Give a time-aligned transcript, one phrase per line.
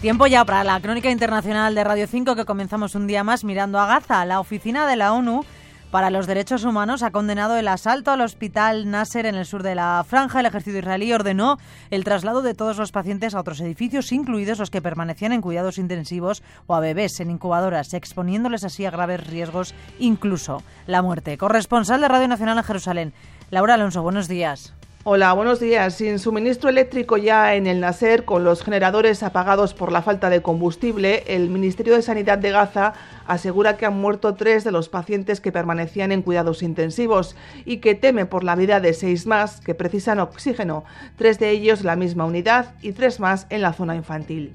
[0.00, 3.80] Tiempo ya para la crónica internacional de Radio 5 que comenzamos un día más mirando
[3.80, 4.24] a Gaza.
[4.26, 5.42] La oficina de la ONU
[5.90, 9.74] para los Derechos Humanos ha condenado el asalto al hospital Nasser en el sur de
[9.74, 10.40] la franja.
[10.40, 11.58] El ejército israelí ordenó
[11.90, 15.78] el traslado de todos los pacientes a otros edificios, incluidos los que permanecían en cuidados
[15.78, 21.38] intensivos o a bebés en incubadoras, exponiéndoles así a graves riesgos, incluso la muerte.
[21.38, 23.12] Corresponsal de Radio Nacional en Jerusalén,
[23.50, 24.74] Laura Alonso, buenos días.
[25.08, 25.94] Hola, buenos días.
[25.94, 30.42] Sin suministro eléctrico ya en el Nasser, con los generadores apagados por la falta de
[30.42, 32.92] combustible, el Ministerio de Sanidad de Gaza
[33.24, 37.94] asegura que han muerto tres de los pacientes que permanecían en cuidados intensivos y que
[37.94, 40.82] teme por la vida de seis más que precisan oxígeno,
[41.14, 44.54] tres de ellos en la misma unidad y tres más en la zona infantil.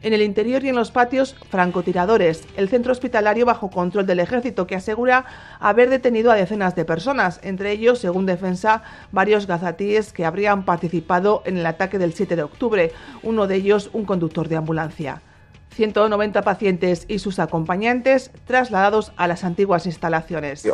[0.00, 2.46] En el interior y en los patios, francotiradores.
[2.56, 5.24] El centro hospitalario bajo control del ejército que asegura
[5.58, 11.42] haber detenido a decenas de personas, entre ellos, según defensa, varios gazatíes que habrían participado
[11.46, 12.92] en el ataque del 7 de octubre,
[13.24, 15.20] uno de ellos un conductor de ambulancia.
[15.70, 20.66] 190 pacientes y sus acompañantes trasladados a las antiguas instalaciones.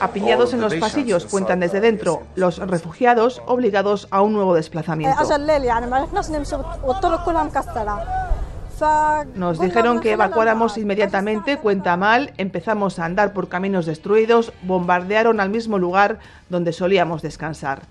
[0.00, 5.16] Apiñados en los pasillos, cuentan desde dentro, los refugiados obligados a un nuevo desplazamiento.
[9.34, 15.48] Nos dijeron que evacuáramos inmediatamente, cuenta mal, empezamos a andar por caminos destruidos, bombardearon al
[15.48, 16.18] mismo lugar
[16.50, 17.82] donde solíamos descansar.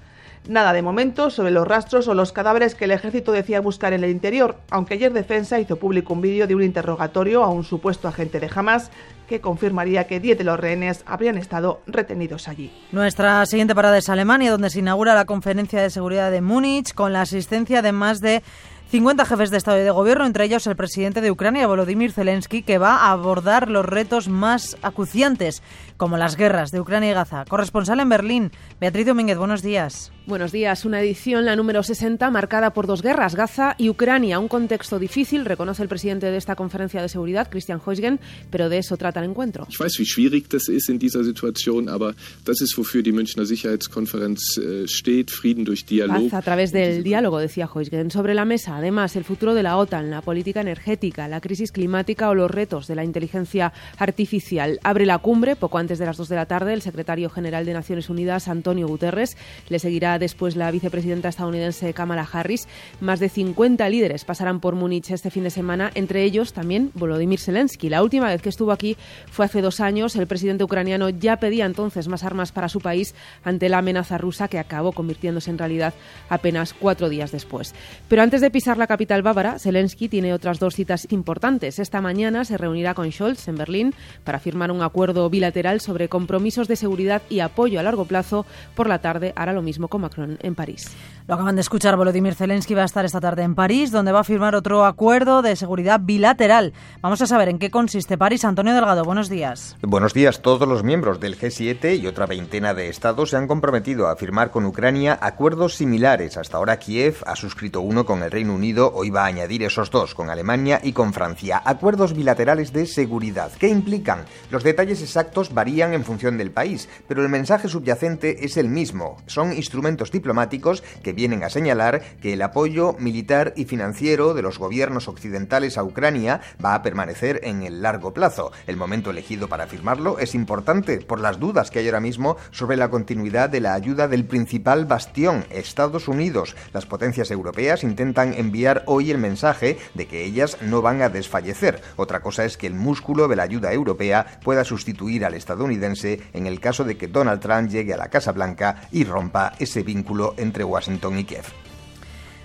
[0.48, 4.04] Nada de momento sobre los rastros o los cadáveres que el ejército decía buscar en
[4.04, 8.08] el interior, aunque ayer Defensa hizo público un vídeo de un interrogatorio a un supuesto
[8.08, 8.92] agente de Hamas
[9.28, 12.72] que confirmaría que 10 de los rehenes habrían estado retenidos allí.
[12.92, 17.12] Nuestra siguiente parada es Alemania, donde se inaugura la conferencia de seguridad de Múnich con
[17.12, 18.44] la asistencia de más de
[18.90, 22.62] 50 jefes de Estado y de Gobierno, entre ellos el presidente de Ucrania, Volodymyr Zelensky,
[22.62, 25.64] que va a abordar los retos más acuciantes,
[25.98, 27.46] como las guerras de Ucrania y Gaza.
[27.48, 30.12] Corresponsal en Berlín, Beatriz Domínguez, buenos días.
[30.28, 30.86] Buenos días.
[30.86, 34.40] Una edición, la número 60, marcada por dos guerras, Gaza y Ucrania.
[34.40, 38.80] Un contexto difícil, reconoce el presidente de esta conferencia de seguridad, Christian Heusgen, pero de
[38.80, 39.68] eso trata el encuentro.
[39.70, 43.46] Ich weiß, wie schwierig das ist in dieser Situation, aber das ist, wofür die Münchner
[43.46, 46.30] Sicherheitskonferenz äh, steht, Frieden durch Dialog.
[46.30, 48.10] Paz a través del diálogo, decía Heusgen.
[48.10, 52.30] Sobre la mesa, además, el futuro de la OTAN, la política energética, la crisis climática
[52.30, 54.80] o los retos de la inteligencia artificial.
[54.84, 57.74] Abre la cumbre poco antes de las dos de la tarde el secretario general de
[57.74, 59.38] Naciones Unidas, Antonio Guterres.
[59.70, 62.68] Le seguirá después la vicepresidenta estadounidense Kamala Harris.
[63.00, 67.40] Más de 50 líderes pasarán por Múnich este fin de semana, entre ellos también Volodymyr
[67.40, 67.90] Zelensky.
[67.90, 68.98] La última vez que estuvo aquí
[69.32, 70.16] fue hace dos años.
[70.16, 74.48] El presidente ucraniano ya pedía entonces más armas para su país ante la amenaza rusa
[74.48, 75.94] que acabó convirtiéndose en realidad
[76.30, 77.74] apenas cuatro días después.
[78.08, 81.78] Pero antes de pisar la capital bávara, Zelensky tiene otras dos citas importantes.
[81.78, 83.94] Esta mañana se reunirá con Scholz en Berlín
[84.24, 88.46] para firmar un acuerdo bilateral sobre compromisos de seguridad y apoyo a largo plazo.
[88.74, 90.96] Por la tarde hará lo mismo con Macron en París.
[91.28, 94.20] Lo acaban de escuchar, Volodymyr Zelensky va a estar esta tarde en París, donde va
[94.20, 96.72] a firmar otro acuerdo de seguridad bilateral.
[97.02, 98.46] Vamos a saber en qué consiste París.
[98.46, 99.76] Antonio Delgado, buenos días.
[99.82, 100.44] Buenos días.
[100.44, 104.52] Todos los miembros del G7 y otra veintena de estados se han comprometido a firmar
[104.52, 106.38] con Ucrania acuerdos similares.
[106.38, 109.90] Hasta ahora Kiev ha suscrito uno con el Reino Unido, hoy va a añadir esos
[109.90, 111.60] dos con Alemania y con Francia.
[111.66, 113.52] Acuerdos bilaterales de seguridad.
[113.58, 114.26] ¿Qué implican?
[114.52, 119.18] Los detalles exactos varían en función del país, pero el mensaje subyacente es el mismo.
[119.26, 124.60] Son instrumentos diplomáticos que vienen a señalar que el apoyo militar y financiero de los
[124.60, 128.52] gobiernos occidentales a Ucrania va a permanecer en el largo plazo.
[128.68, 132.78] El momento elegido para firmarlo es importante por las dudas que hay ahora mismo sobre
[132.78, 136.56] la continuidad de la ayuda del principal bastión, Estados Unidos.
[136.74, 141.82] Las potencias europeas intentan enviar hoy el mensaje de que ellas no van a desfallecer.
[141.96, 146.48] Otra cosa es que el músculo de la ayuda europea pueda sustituir al estadounidense en
[146.48, 150.34] el caso de que Donald Trump llegue a la Casa Blanca y rompa ese vínculo
[150.38, 151.46] entre Washington y Kiev.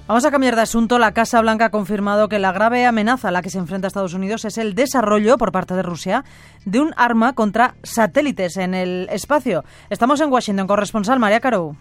[0.07, 0.99] Vamos a cambiar de asunto.
[0.99, 4.13] La Casa Blanca ha confirmado que la grave amenaza a la que se enfrenta Estados
[4.13, 6.25] Unidos es el desarrollo por parte de Rusia
[6.65, 9.65] de un arma contra satélites en el espacio.
[9.89, 10.67] Estamos en Washington.
[10.67, 11.77] Corresponsal María Caro.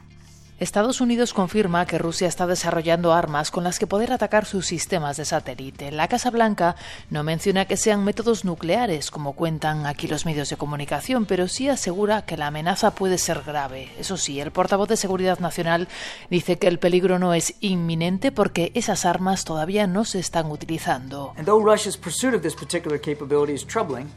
[0.60, 5.16] Estados Unidos confirma que Rusia está desarrollando armas con las que poder atacar sus sistemas
[5.16, 5.90] de satélite.
[5.90, 6.76] La Casa Blanca
[7.10, 11.70] no menciona que sean métodos nucleares, como cuentan aquí los medios de comunicación, pero sí
[11.70, 13.90] asegura que la amenaza puede ser grave.
[13.98, 15.88] Eso sí, el portavoz de Seguridad Nacional
[16.30, 21.34] dice que el peligro no es inminente porque esas armas todavía no se están utilizando.
[21.38, 24.10] And though Russia's pursuit of this particular capability is troubling,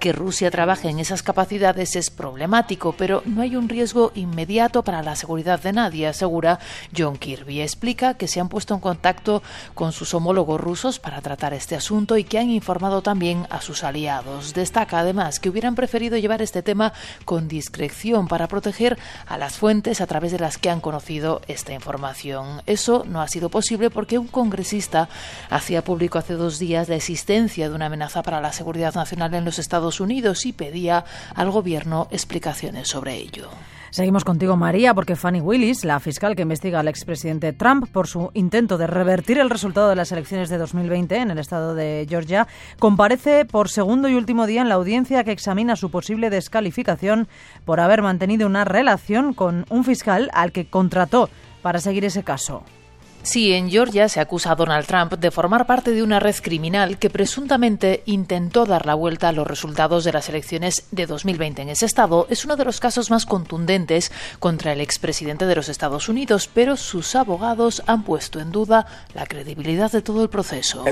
[0.00, 5.00] Que Rusia trabaje en esas capacidades es problemático, pero no hay un riesgo inmediato para
[5.00, 6.58] la seguridad de nadie, asegura
[6.96, 7.60] John Kirby.
[7.60, 9.44] Explica que se han puesto en contacto
[9.74, 13.84] con sus homólogos rusos para tratar este asunto y que han informado también a sus
[13.84, 14.54] aliados.
[14.54, 16.92] Destaca además que hubieran preferido llevar este tema
[17.24, 18.98] con discreción para proteger
[19.28, 22.60] a las fuentes a través de las que han conocido esta información.
[22.66, 25.08] Eso no ha sido posible porque un congresista
[25.48, 29.34] hacía público hace dos días la existencia de una amenaza para la seguridad Seguridad Nacional
[29.34, 33.50] en los Estados Unidos y pedía al gobierno explicaciones sobre ello.
[33.90, 38.30] Seguimos contigo, María, porque Fanny Willis, la fiscal que investiga al expresidente Trump por su
[38.32, 42.48] intento de revertir el resultado de las elecciones de 2020 en el estado de Georgia,
[42.78, 47.28] comparece por segundo y último día en la audiencia que examina su posible descalificación
[47.66, 51.28] por haber mantenido una relación con un fiscal al que contrató
[51.60, 52.64] para seguir ese caso.
[53.24, 56.98] Sí, en Georgia se acusa a Donald Trump de formar parte de una red criminal
[56.98, 61.70] que presuntamente intentó dar la vuelta a los resultados de las elecciones de 2020 en
[61.70, 62.26] ese estado.
[62.28, 66.76] Es uno de los casos más contundentes contra el expresidente de los Estados Unidos, pero
[66.76, 70.84] sus abogados han puesto en duda la credibilidad de todo el proceso.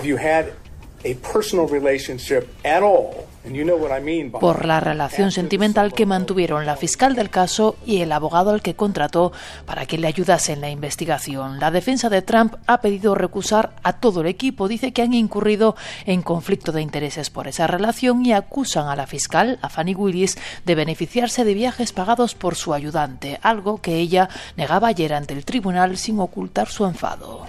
[4.38, 8.74] Por la relación sentimental que mantuvieron la fiscal del caso y el abogado al que
[8.74, 9.32] contrató
[9.66, 11.58] para que le ayudase en la investigación.
[11.58, 14.68] La defensa de Trump ha pedido recusar a todo el equipo.
[14.68, 15.74] Dice que han incurrido
[16.06, 20.38] en conflicto de intereses por esa relación y acusan a la fiscal, a Fanny Willis,
[20.64, 25.44] de beneficiarse de viajes pagados por su ayudante, algo que ella negaba ayer ante el
[25.44, 27.44] tribunal sin ocultar su enfado.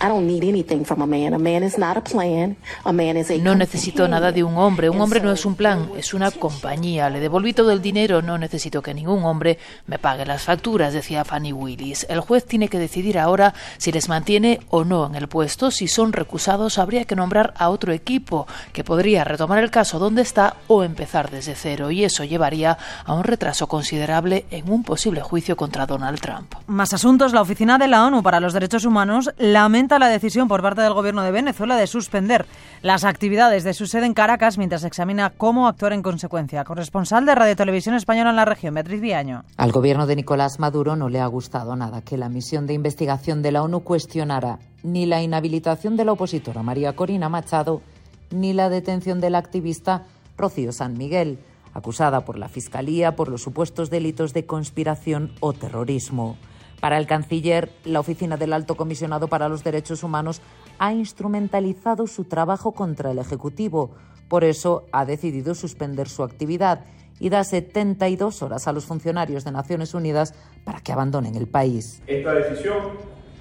[3.44, 4.90] No necesito nada de un hombre.
[4.90, 7.10] Un hombre no es un plan, es una compañía.
[7.10, 8.22] Le devolví todo el dinero.
[8.22, 9.58] No necesito que ningún hombre
[9.88, 12.06] me pague las facturas, decía Fanny Willis.
[12.10, 15.72] El juez tiene que decidir ahora si les mantiene o no en el puesto.
[15.72, 20.22] Si son recusados, habría que nombrar a otro equipo que podría retomar el caso donde
[20.22, 21.92] está o empezar desde cero.
[21.92, 26.54] Y eso llevaría a un retraso considerable en un posible juicio contra Donald Trump.
[26.68, 27.34] Más asuntos.
[27.34, 30.94] La Oficina de la ONU para los Derechos Humanos lamenta la decisión por parte del
[30.94, 32.46] gobierno de Venezuela de suspender
[32.82, 36.64] las actividades de su sede en Caracas mientras examina cómo actuar en consecuencia.
[36.64, 39.44] Corresponsal de Radio Televisión Española en la región, Beatriz Viaño.
[39.58, 43.42] Al gobierno de Nicolás Maduro no le ha gustado nada que la misión de investigación
[43.42, 47.82] de la ONU cuestionara ni la inhabilitación de la opositora María Corina Machado
[48.30, 50.04] ni la detención del activista
[50.38, 51.40] Rocío San Miguel,
[51.74, 56.38] acusada por la Fiscalía por los supuestos delitos de conspiración o terrorismo.
[56.82, 60.40] Para el canciller, la oficina del Alto Comisionado para los Derechos Humanos
[60.78, 63.92] ha instrumentalizado su trabajo contra el Ejecutivo.
[64.34, 66.86] Por eso ha decidido suspender su actividad
[67.20, 70.34] y da 72 horas a los funcionarios de Naciones Unidas
[70.64, 72.02] para que abandonen el país.
[72.08, 72.78] Esta decisión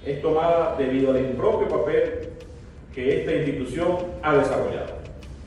[0.04, 2.28] es tomada debido al impropio papel
[2.94, 4.92] que esta institución ha desarrollado,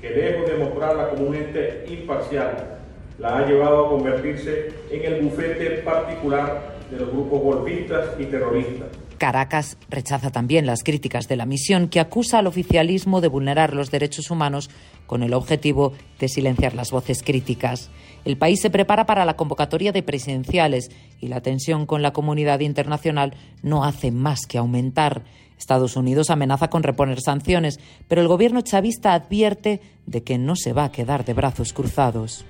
[0.02, 2.80] que lejos de mostrarla como un ente imparcial,
[3.20, 8.88] la ha llevado a convertirse en el bufete particular de los grupos golpistas y terroristas.
[9.18, 13.92] Caracas rechaza también las críticas de la misión que acusa al oficialismo de vulnerar los
[13.92, 14.70] derechos humanos
[15.08, 17.90] con el objetivo de silenciar las voces críticas.
[18.26, 20.90] El país se prepara para la convocatoria de presidenciales
[21.22, 25.24] y la tensión con la comunidad internacional no hace más que aumentar.
[25.58, 30.74] Estados Unidos amenaza con reponer sanciones, pero el gobierno chavista advierte de que no se
[30.74, 32.46] va a quedar de brazos cruzados.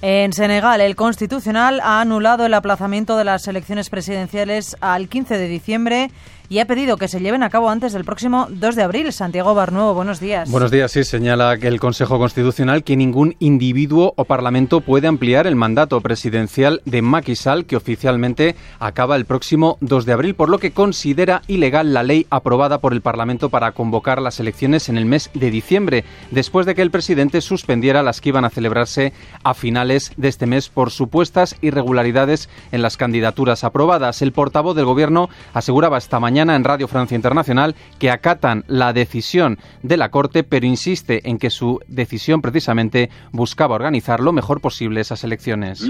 [0.00, 5.48] En Senegal, el Constitucional ha anulado el aplazamiento de las elecciones presidenciales al 15 de
[5.48, 6.10] diciembre
[6.50, 9.12] y ha pedido que se lleven a cabo antes del próximo 2 de abril.
[9.12, 10.50] Santiago Barnuevo, buenos días.
[10.50, 15.46] Buenos días, sí, señala que el Consejo Constitucional que ningún individuo o parlamento puede ampliar
[15.46, 20.48] el mandato presidencial de Macky Sall, que oficialmente acaba el próximo 2 de abril, por
[20.48, 24.96] lo que considera ilegal la ley aprobada por el Parlamento para convocar las elecciones en
[24.96, 29.12] el mes de diciembre, después de que el presidente suspendiera las que iban a celebrarse
[29.42, 34.22] a finales de este mes por supuestas irregularidades en las candidaturas aprobadas.
[34.22, 39.58] El portavoz del Gobierno aseguraba esta mañana en Radio Francia Internacional que acatan la decisión
[39.82, 45.00] de la Corte, pero insiste en que su decisión precisamente buscaba organizar lo mejor posible
[45.00, 45.80] esas elecciones.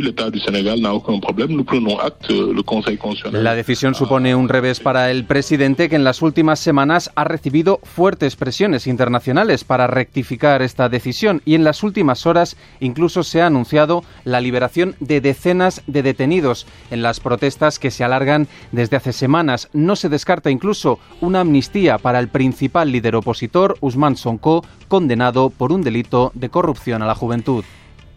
[3.33, 7.81] La decisión supone un revés para el presidente que en las últimas semanas ha recibido
[7.83, 13.47] fuertes presiones internacionales para rectificar esta decisión y en las últimas horas incluso se ha
[13.47, 19.13] anunciado la liberación de decenas de detenidos en las protestas que se alargan desde hace
[19.13, 19.69] semanas.
[19.73, 25.73] No se descarta incluso una amnistía para el principal líder opositor, Usman Sonko, condenado por
[25.73, 27.65] un delito de corrupción a la juventud.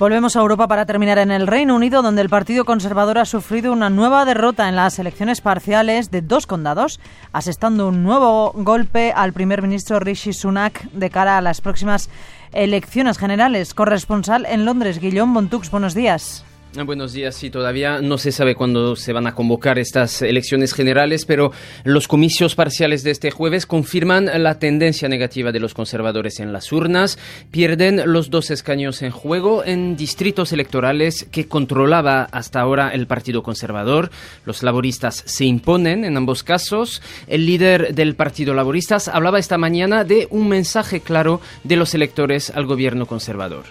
[0.01, 3.71] Volvemos a Europa para terminar en el Reino Unido, donde el Partido Conservador ha sufrido
[3.71, 6.99] una nueva derrota en las elecciones parciales de dos condados,
[7.33, 12.09] asestando un nuevo golpe al primer ministro Rishi Sunak de cara a las próximas
[12.51, 13.75] elecciones generales.
[13.75, 16.45] Corresponsal en Londres, Guillaume Montux, buenos días.
[16.77, 17.35] Ah, buenos días.
[17.35, 21.51] Sí, todavía no se sabe cuándo se van a convocar estas elecciones generales, pero
[21.83, 26.71] los comicios parciales de este jueves confirman la tendencia negativa de los conservadores en las
[26.71, 27.19] urnas.
[27.51, 33.43] Pierden los dos escaños en juego en distritos electorales que controlaba hasta ahora el Partido
[33.43, 34.09] Conservador.
[34.45, 37.01] Los laboristas se imponen en ambos casos.
[37.27, 42.49] El líder del Partido Laboristas hablaba esta mañana de un mensaje claro de los electores
[42.49, 43.65] al gobierno conservador.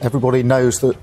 [0.00, 0.96] Everybody knows that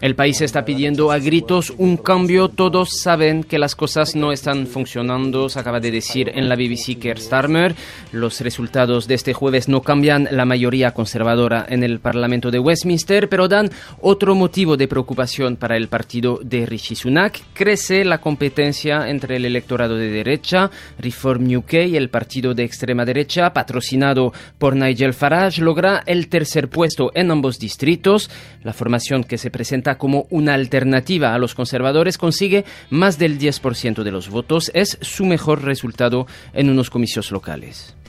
[0.00, 2.48] El país está pidiendo a gritos un cambio.
[2.48, 6.98] Todos saben que las cosas no están funcionando, se acaba de decir en la BBC
[6.98, 7.74] Keir Starmer.
[8.12, 13.28] Los resultados de este jueves no cambian la mayoría conservadora en el Parlamento de Westminster,
[13.28, 17.40] pero dan otro motivo de preocupación para el partido de Rishi Sunak.
[17.52, 23.04] Crece la competencia entre el electorado de derecha, Reform UK y el partido de extrema
[23.04, 28.30] derecha, patrocinado por Nigel Farage, logra el tercer puesto en ambos distritos.
[28.62, 34.02] La formación que se presenta como una alternativa a los conservadores consigue más del 10%
[34.02, 34.70] de los votos.
[34.72, 37.94] Es su mejor resultado en unos comicios locales.